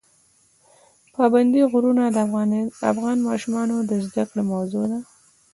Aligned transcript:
پابندی 1.15 1.61
غرونه 1.71 2.03
د 2.09 2.17
افغان 2.95 3.17
ماشومانو 3.27 3.75
د 3.89 3.91
زده 4.05 4.23
کړې 4.29 4.43
موضوع 4.53 4.85
ده. 4.91 4.99